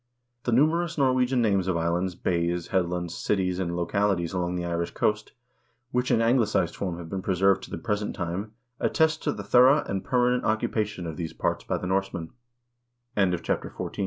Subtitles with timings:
[0.45, 4.89] The numerous Norwegian names of islands, bays, head lands, cities, and localities along the Irish
[4.95, 5.33] coast,
[5.91, 9.43] which in angli cized form have been preserved to the present time, attest to the
[9.43, 11.47] thorough and permanent occupation of these p